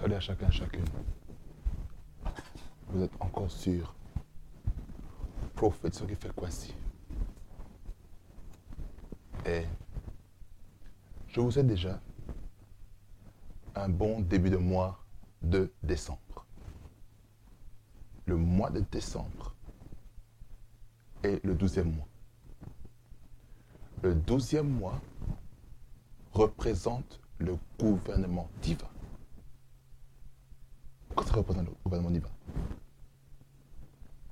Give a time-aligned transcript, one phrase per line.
[0.00, 0.84] Salut à chacun, chacune.
[2.88, 3.94] Vous êtes encore sur
[5.54, 6.74] Prophète, ce qui fait quoi si
[9.44, 9.66] Et
[11.28, 12.00] je vous ai déjà
[13.74, 15.04] un bon début de mois
[15.42, 16.46] de décembre.
[18.24, 19.54] Le mois de décembre
[21.22, 22.08] est le douzième mois.
[24.02, 24.98] Le douzième mois
[26.32, 28.88] représente le gouvernement divin.
[31.30, 32.28] Ça représente le gouvernement divin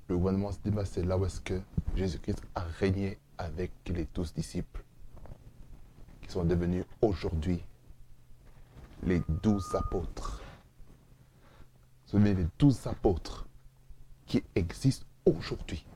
[0.08, 1.60] Le gouvernement divin, c'est là où est-ce que
[1.94, 4.82] Jésus-Christ a régné avec les douze disciples
[6.20, 7.62] qui sont devenus aujourd'hui
[9.04, 10.42] les douze apôtres.
[12.06, 13.46] Savez, les douze apôtres
[14.26, 15.86] qui existent aujourd'hui.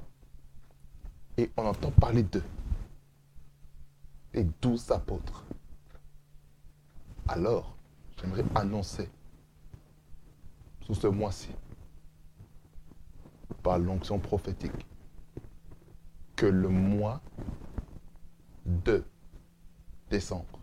[1.37, 2.45] Et on entend parler d'eux.
[4.35, 5.43] Les douze apôtres.
[7.27, 7.77] Alors,
[8.21, 9.11] j'aimerais annoncer
[10.87, 11.51] sous ce mois-ci,
[13.63, 14.87] par l'onction prophétique,
[16.37, 17.21] que le mois
[18.67, 19.05] de
[20.11, 20.59] décembre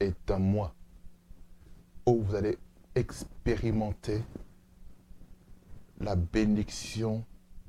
[0.00, 0.74] est un mois
[2.06, 2.58] où vous allez
[2.94, 4.22] expérimenter
[6.00, 7.24] la bénédiction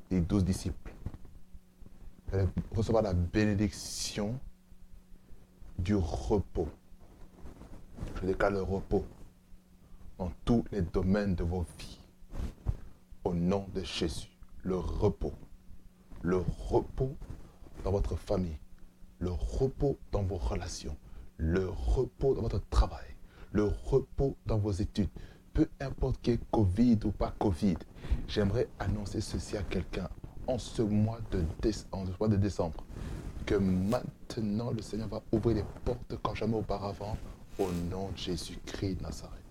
[0.10, 0.94] des douze disciples.
[2.28, 4.40] Vous allez recevoir la bénédiction
[5.78, 6.68] du repos.
[8.22, 9.06] Je déclare le repos
[10.20, 11.98] dans tous les domaines de vos vies.
[13.24, 14.30] Au nom de Jésus,
[14.64, 15.34] le repos.
[16.22, 17.16] Le repos
[17.86, 18.60] dans votre famille.
[19.20, 20.96] Le repos dans vos relations.
[21.38, 23.16] Le repos dans votre travail.
[23.54, 25.10] Le repos dans vos études.
[25.54, 27.78] Peu importe qu'il y Covid ou pas Covid,
[28.28, 30.10] j'aimerais annoncer ceci à quelqu'un
[30.48, 31.44] en ce mois de,
[31.92, 32.84] en ce mois de décembre.
[33.46, 37.18] Que maintenant le Seigneur va ouvrir les portes comme jamais auparavant
[37.58, 39.49] au nom de Jésus-Christ Nazareth.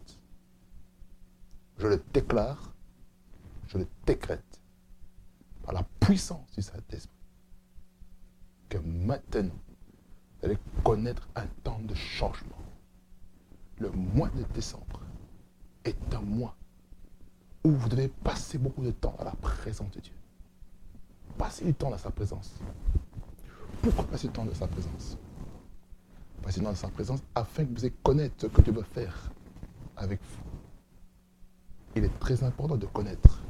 [1.78, 2.74] Je le déclare,
[3.68, 4.60] je le décrète
[5.62, 7.14] par la puissance du Saint-Esprit
[8.68, 9.54] que maintenant,
[10.40, 12.56] vous allez connaître un temps de changement.
[13.78, 15.02] Le mois de décembre
[15.84, 16.56] est un mois
[17.62, 20.12] où vous devez passer beaucoup de temps à la présence de Dieu.
[21.36, 22.58] Passez du temps dans sa présence.
[23.82, 25.16] Pourquoi passer du temps dans sa présence?
[26.42, 28.82] Passez du temps dans sa présence afin que vous ayez connaître ce que Dieu veut
[28.82, 29.30] faire
[29.96, 30.47] avec vous
[31.96, 33.42] il est très important de connaître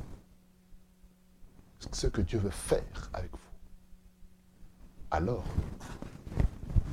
[1.92, 3.38] ce que Dieu veut faire avec vous.
[5.10, 5.44] Alors,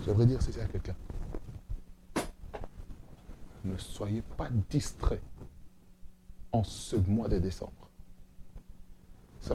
[0.06, 0.96] j'aimerais dire ceci à quelqu'un.
[3.64, 5.22] Ne soyez pas distrait
[6.52, 7.90] en ce mois de décembre.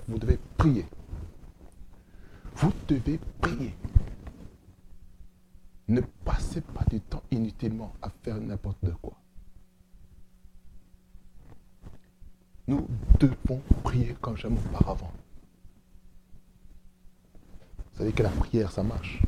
[0.07, 0.87] Vous devez prier.
[2.57, 3.75] Vous devez prier.
[5.89, 9.20] Ne passez pas du temps inutilement à faire n'importe quoi.
[12.71, 12.87] Nous
[13.19, 15.11] devons prier comme jamais auparavant.
[17.77, 19.21] Vous savez que la prière, ça marche.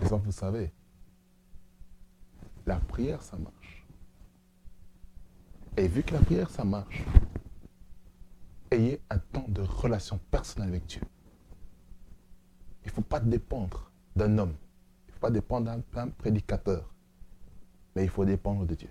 [0.00, 0.72] Les vous savez,
[2.66, 3.84] la prière, ça marche.
[5.76, 7.02] Et vu que la prière, ça marche,
[8.70, 11.02] ayez un temps de relation personnelle avec Dieu.
[12.84, 14.54] Il ne faut pas dépendre d'un homme.
[15.08, 16.94] Il ne faut pas dépendre d'un prédicateur.
[17.96, 18.90] Mais il faut dépendre de Dieu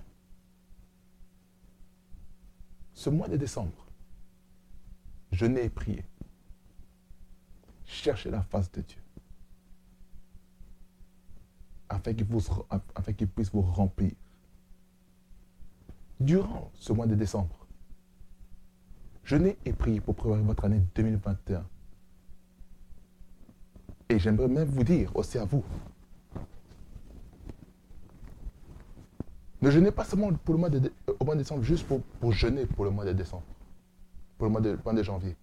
[2.96, 3.86] ce mois de décembre,
[5.32, 6.04] je n'ai prié.
[7.84, 8.98] Cherchez la face de Dieu.
[11.90, 14.14] Afin qu'il, puisse vous remplir.
[16.20, 17.68] Durant ce mois de décembre,
[19.24, 21.68] je n'ai prié pour préparer votre année 2021.
[24.10, 25.64] Et j'aimerais même vous dire aussi à vous,
[29.66, 32.68] Ne jeûnez pas seulement pour le mois de, au mois de décembre, juste pour, jeûner
[32.68, 33.48] pour le mois de décembre,
[34.38, 35.36] pour le mois de, mois de janvier.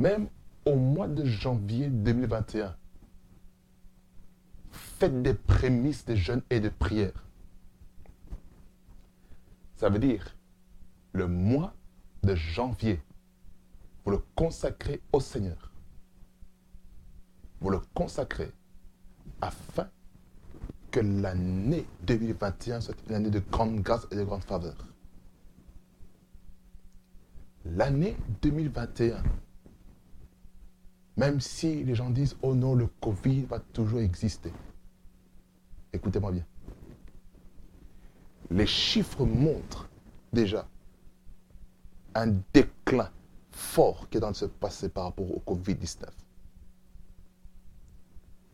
[0.00, 0.26] Même
[0.64, 2.74] au mois de janvier 2021,
[4.72, 7.24] faites des prémices de jeûne et de prière.
[9.76, 10.34] Ça veut dire,
[11.12, 11.74] le mois
[12.24, 13.00] de janvier,
[14.04, 15.70] vous le consacrez au Seigneur.
[17.60, 18.50] Vous le consacrez
[19.40, 19.88] afin
[20.90, 24.76] que l'année 2021 soit une année de grande grâce et de grande faveur.
[27.64, 29.22] L'année 2021,
[31.16, 34.52] même si les gens disent, oh non, le Covid va toujours exister.
[35.92, 36.46] Écoutez-moi bien.
[38.50, 39.90] Les chiffres montrent
[40.32, 40.66] déjà
[42.14, 43.10] un déclin
[43.50, 46.06] fort qui est dans se passer par rapport au Covid-19.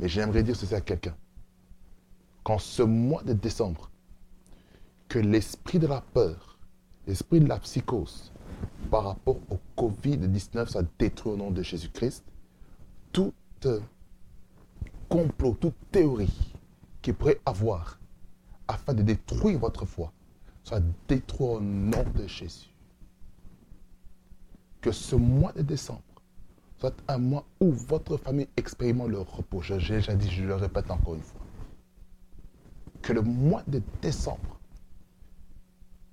[0.01, 1.17] Mais j'aimerais dire ceci à quelqu'un
[2.45, 3.91] qu'en ce mois de décembre,
[5.09, 6.59] que l'esprit de la peur,
[7.07, 8.33] l'esprit de la psychose
[8.91, 12.25] par rapport au Covid-19 soit détruit au nom de Jésus-Christ.
[13.13, 13.33] Tout
[15.09, 16.55] complot, toute théorie
[17.03, 17.99] qui pourrait avoir
[18.69, 20.13] afin de détruire votre foi
[20.65, 22.71] soit détruit au nom de Jésus.
[24.81, 26.03] Que ce mois de décembre
[26.79, 29.63] soit un mois où votre famille expérimente le repos.
[29.63, 31.44] Je le répète encore une fois.
[33.05, 34.59] Que le mois de décembre,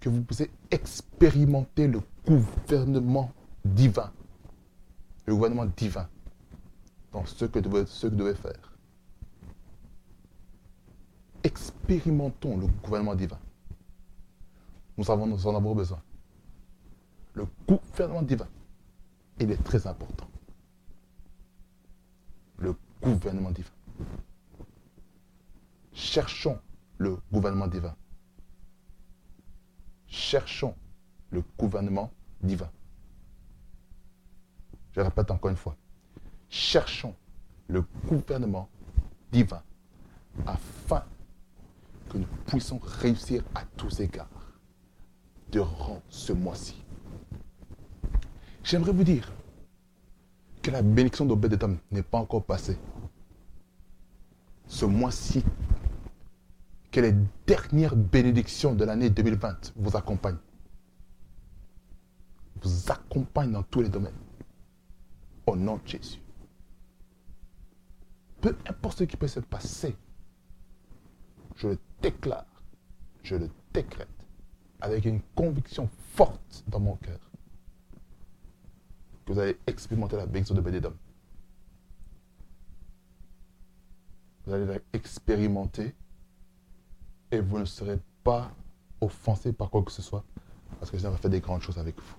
[0.01, 3.31] que vous puissiez expérimenter le gouvernement
[3.63, 4.11] divin.
[5.25, 6.09] Le gouvernement divin
[7.13, 8.73] dans ce que, vous devez faire.
[11.43, 13.39] Expérimentons le gouvernement divin.
[14.97, 16.01] Nous, avons, nous en avons besoin.
[17.35, 18.49] Le gouvernement divin,
[19.39, 20.27] il est très important.
[22.57, 23.71] Le gouvernement divin.
[25.93, 26.59] Cherchons
[27.01, 27.95] le gouvernement divin.
[30.05, 30.75] Cherchons
[31.31, 32.11] le gouvernement
[32.43, 32.69] divin.
[34.91, 35.75] Je répète encore une fois.
[36.47, 37.15] Cherchons
[37.67, 38.69] le gouvernement
[39.31, 39.63] divin
[40.45, 41.03] afin
[42.09, 44.27] que nous puissions réussir à tous égards
[45.51, 46.83] durant ce mois-ci.
[48.63, 49.31] J'aimerais vous dire
[50.61, 52.77] que la bénédiction d'Obed-Edom n'est pas encore passée.
[54.67, 55.43] Ce mois-ci,
[56.91, 57.13] que les
[57.47, 60.37] dernières bénédictions de l'année 2020 vous accompagnent.
[62.61, 64.13] Vous accompagnent dans tous les domaines.
[65.47, 66.21] Au nom de Jésus.
[68.41, 69.95] Peu importe ce qui peut se passer,
[71.55, 72.45] je le déclare,
[73.23, 74.07] je le décrète
[74.81, 77.19] avec une conviction forte dans mon cœur
[79.25, 80.93] que vous allez expérimenter la bénédiction de Bédédom.
[84.45, 85.93] Vous allez expérimenter
[87.31, 88.51] et vous ne serez pas
[88.99, 90.23] offensé par quoi que ce soit
[90.79, 92.15] parce que j'aimerais faire des grandes choses avec vous.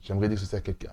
[0.00, 0.92] J'aimerais dire ceci à quelqu'un.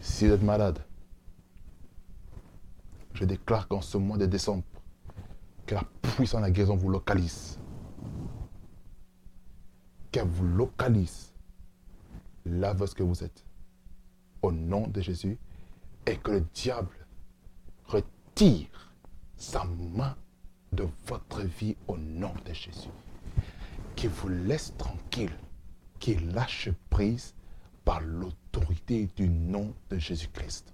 [0.00, 0.78] Si vous êtes malade,
[3.14, 4.62] je déclare qu'en ce mois de décembre,
[5.66, 7.58] que la puissance de la guérison vous localise.
[10.24, 11.32] Vous localise
[12.44, 13.44] là ce que vous êtes.
[14.42, 15.38] Au nom de Jésus.
[16.06, 16.94] Et que le diable
[17.86, 18.94] retire
[19.36, 20.16] sa main
[20.72, 22.90] de votre vie au nom de Jésus
[23.96, 25.32] qui vous laisse tranquille,
[25.98, 27.34] qui lâche prise
[27.84, 30.72] par l'autorité du nom de Jésus-Christ.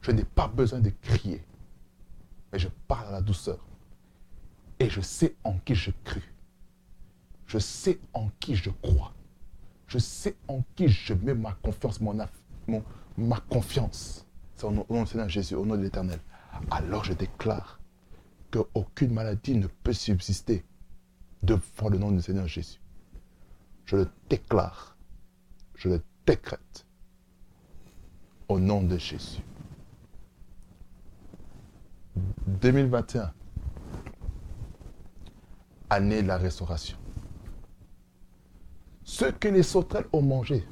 [0.00, 1.44] Je n'ai pas besoin de crier,
[2.52, 3.58] mais je parle à la douceur.
[4.78, 6.22] Et je sais en qui je crus.
[7.50, 9.12] Je sais en qui je crois.
[9.88, 14.24] Je sais en qui je mets ma confiance, ma confiance.
[14.54, 16.20] C'est au nom du Seigneur Jésus, au nom de l'Éternel.
[16.70, 17.80] Alors je déclare
[18.52, 20.64] qu'aucune maladie ne peut subsister
[21.42, 22.80] devant le nom du Seigneur Jésus.
[23.84, 24.96] Je le déclare,
[25.74, 26.86] je le décrète
[28.46, 29.42] au nom de Jésus.
[32.46, 33.32] 2021,
[35.90, 36.96] année de la restauration.
[39.10, 40.64] Ce que les sauterelles ont mangé,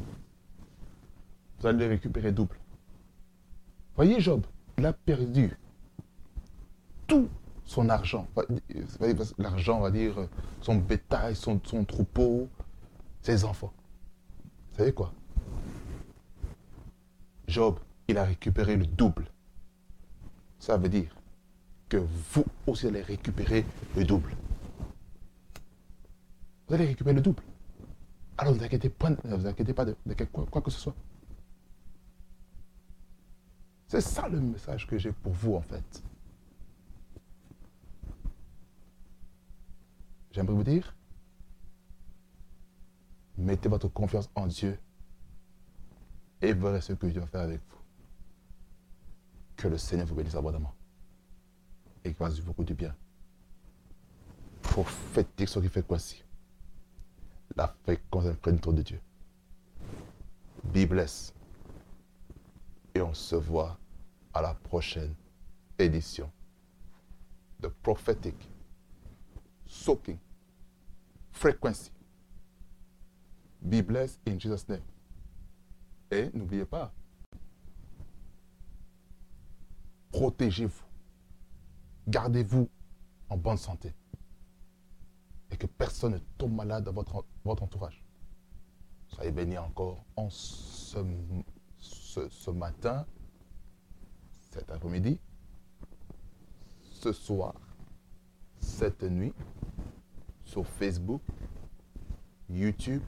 [1.59, 2.57] vous allez les récupérer double.
[3.97, 4.47] Voyez Job,
[4.79, 5.59] il a perdu
[7.09, 7.29] tout
[7.65, 8.29] son argent.
[9.39, 10.29] L'argent, on va dire,
[10.61, 12.49] son bétail, son, son troupeau,
[13.23, 13.73] ses enfants.
[14.71, 15.13] Vous savez quoi?
[17.49, 19.27] Job, il a récupéré le double.
[20.61, 21.13] Ça veut dire
[21.89, 24.37] que vous aussi allez récupérer le double.
[26.69, 27.43] Vous allez récupérer le double.
[28.39, 29.97] Alors ne vous inquiétez pas, vous inquiétez pas de,
[30.51, 30.95] quoi que ce soit.
[33.89, 36.03] C'est ça le message que j'ai pour vous en fait.
[40.31, 40.95] J'aimerais vous dire,
[43.37, 44.79] mettez votre confiance en Dieu
[46.41, 47.79] et verrez ce que Dieu va faire avec vous.
[49.57, 50.75] Que le Seigneur vous bénisse abondamment
[52.05, 52.95] et qu'il fasse beaucoup de bien.
[54.63, 56.23] Prophétique ce qui fait quoi si?
[57.59, 58.25] La fréquence
[58.63, 59.01] trop de Dieu.
[60.63, 61.35] Be blessed.
[62.95, 63.77] Et on se voit
[64.33, 65.13] à la prochaine
[65.77, 66.31] édition
[67.59, 68.49] de prophétique
[69.67, 70.19] soaking,
[71.33, 71.91] frequency.
[73.61, 74.83] Be blessed in Jesus' name.
[76.13, 76.93] Et n'oubliez pas,
[80.13, 80.85] protégez-vous,
[82.07, 82.71] gardez-vous
[83.29, 83.93] en bonne santé
[85.59, 88.05] que personne ne tombe malade dans votre, votre entourage.
[89.09, 90.99] Soyez bénis encore en ce,
[91.79, 93.07] ce, matin,
[94.51, 95.19] cet après-midi,
[96.81, 97.55] ce soir,
[98.59, 99.33] cette nuit,
[100.45, 101.23] sur Facebook,
[102.49, 103.03] YouTube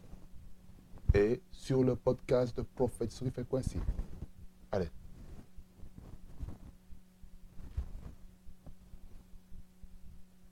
[1.15, 3.79] et sur le podcast de Prophet Frequency.
[3.79, 4.00] Allez,